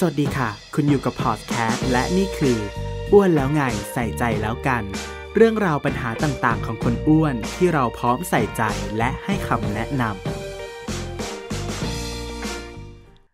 [0.00, 2.58] สวัสดีค่ะ คุณอยู่กับพอดแคสต์และนี่คือ
[3.12, 4.82] อ้วนแล้วไงใส่ใจแล้วกัน
[5.36, 8.62] เรื่องราวปัญหาต่างๆ ของคนอ้วนที่เราพร้อมใส่ใจ
[8.98, 10.12] และให้คำแนะนำ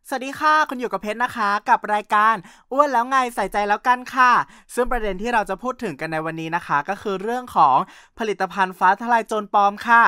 [0.09, 2.34] สวัสดีค่ะคุณอยู่กับเพชรนะคะ กับรายการ
[2.72, 4.32] อ้วนแล้วไงใส่ใจแล้วกันค่ะ
[4.74, 7.76] ซึ่งประเด็นที่เราจะพูดถึงกันในวันนี้นะคะ ก็คือเรื่องของ
[8.18, 10.04] ผลิตภัณฑ์ฟ้าทลายโจรปลอมค่ะ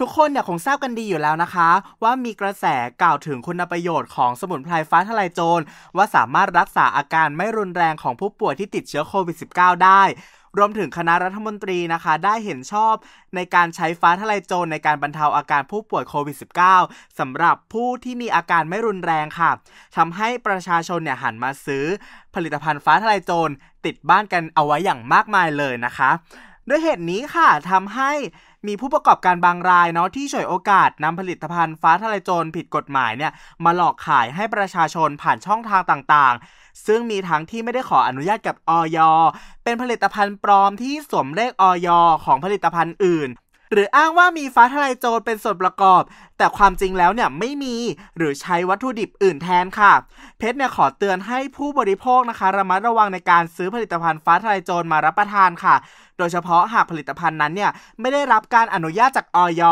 [0.00, 1.68] ทุกคนเนี่ยคงทราบกันดีอยู่แล้วนะคะ
[2.02, 2.64] ว่ามีกระแส
[3.02, 5.64] กล่าวถึงคุณประโยชน์ของสมุนไพรฟ้าทลายโจร
[5.96, 10.02] ว่าสามารถรักษาอาการไม่รุนแรงของผู้ป่วยที่ติดเชื้อโควิด -19 ได้
[10.58, 12.94] รวมถึงคณะรัฐมนตรีนะคะได้เห็นชอบ
[13.34, 16.36] ในการใช้ฟ้าทลายโจรในการบรรเทาอาการผู้ป่วยโควิด
[16.78, 19.50] -19 สำหรับผู้ที่มีอาการไม่รุนแรงค่ะ
[19.96, 21.84] ทำให้ประชาชนเนี่ยหันมาซื้อ
[22.34, 26.10] ผลิตภัณฑ์ฟ้าทลายโจรติดบ้านกันเอาไว้อย่างมากมายเลยนะคะ
[26.68, 28.12] ด้วยเหตุนี้ค่ะทำให้
[28.66, 33.32] มีผู้ประกอบการบางรายเนาะที่ฉวยโอกาสนำผลิตภัณฑ์ฟ้าทลายโจรผิดกฎหมายเนี่ย
[33.64, 38.98] มาหลอกขายให้ประชาชนผ่านช่องทางต่างๆ ซึ่งมีทั้งที่ไม่ได้ขออนุญาตกับออย
[39.64, 41.88] เป็นผลิตภัณฑ์ปลอมที่สวมเลขออย
[42.24, 43.28] ของผลิตภัณฑ์อื่น
[43.72, 46.02] หรืออ้างว่ามีฟ้าทลายโจรเป็นส่วนประกอบ
[46.38, 47.76] แต่ความจริงแล้วเนี่ยไม่มี
[48.16, 49.92] หรือใช้วัตถุดิบอื่นแทนค่ะ
[50.38, 55.74] เพชรเนี่ยขอเตือนให้ผู้บริโภคนะคะ ระมัดระวังในการซื้อผลิตภัณฑ์ฟ้าทลายโจรมารับประทานค่ะ
[56.18, 59.62] โดยเฉพาะหากผลิตภัณฑ์นั้นเนี่ยไม่ได้รับการอนุญาตจากออย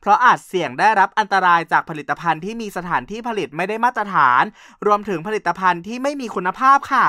[0.00, 4.42] เพราะอาจเสี่ยงได้รับอันตรายจากผลิตภัณฑ์ที่มีสถานที่ผลิตไม่ได้มาตรฐาน
[4.86, 7.06] รวมถึงผลิตภัณฑ์ที่ไม่มีคุณภาพค่ะ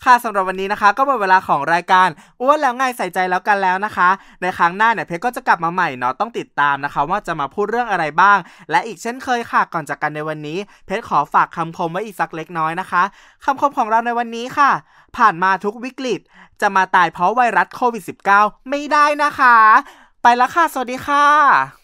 [0.06, 2.09] ค่ะสำหรับวันนี้นะคะ ก็หมดเวลาของรายการ
[2.41, 4.09] อ้วนแล้วไงใส่ใจแล้วกันแล้วนะคะ
[4.41, 8.38] ในครั้งหน้าเนี่ยเพชรก็จะกลับมาใหม่เนาะต้องติดตามนะคะ ว่าจะมาพูดเรื่องอะไรบ้าง
[8.72, 13.03] และอีกเช่นเคยค่ะก่อนจากกันในวันนี้ เพชรขอฝากคำคมไว้อีกสักเล็กน้อยนะคะ
[13.45, 14.72] คำคมของเราในวันนี้ค่ะ
[15.17, 16.19] ผ่านมาทุกวิกฤต
[16.62, 18.03] จะมาตายเพราะไวรัสโควิด
[18.38, 19.57] -19 ไม่ได้นะคะ
[20.23, 21.81] ไปแล้วค่ะสวัสดีค่ะ